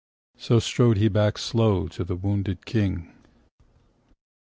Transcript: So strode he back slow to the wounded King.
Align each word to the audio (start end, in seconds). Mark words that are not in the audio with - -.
So 0.35 0.57
strode 0.57 0.97
he 0.97 1.09
back 1.09 1.37
slow 1.37 1.87
to 1.89 2.03
the 2.03 2.15
wounded 2.15 2.65
King. 2.65 3.13